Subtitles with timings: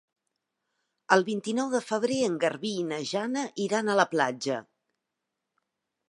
[1.15, 4.57] El vint-i-nou de febrer en Garbí i na Jana iran a la platja.